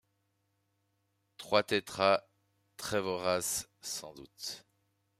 [1.37, 2.23] Trois tétras,
[2.75, 4.65] très-voraces sans doute